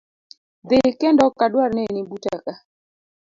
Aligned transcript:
Dhi 0.67 0.79
kendo 0.99 1.21
okadwar 1.29 1.69
neni 1.73 2.01
buta 2.09 2.35
ka. 2.43 2.53